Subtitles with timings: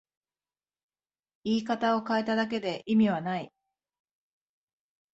[1.43, 3.53] 言い方を変えただけで意味はない